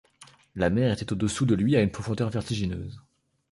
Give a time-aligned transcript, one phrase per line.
[0.55, 3.03] La mer était au-dessous de lui à une profondeur vertigineuse.